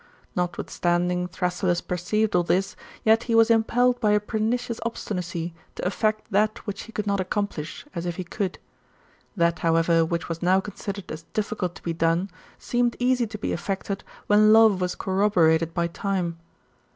[0.35, 5.83] Notwithstandihg Thrasyllus perceived all this, yet he was im pelled by a pernicious obstinancy to
[5.83, 8.57] eifect that which he could not accomplish, as if he could.
[9.35, 13.53] That, however, which was now considered as difficult to be done, seemed easy to be
[13.53, 16.39] effected, when love was corroborated by time.